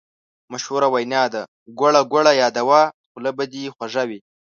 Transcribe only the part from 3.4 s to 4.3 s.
دې خوږه وي.